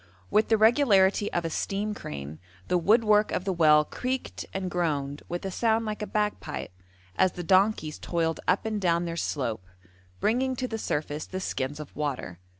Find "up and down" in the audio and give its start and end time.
8.47-9.05